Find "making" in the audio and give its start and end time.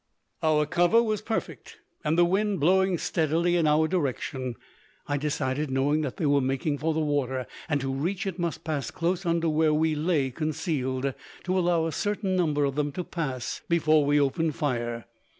6.41-6.79